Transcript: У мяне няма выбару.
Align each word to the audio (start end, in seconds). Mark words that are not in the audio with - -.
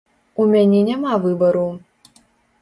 У 0.43 0.45
мяне 0.53 0.79
няма 0.87 1.13
выбару. 1.27 1.67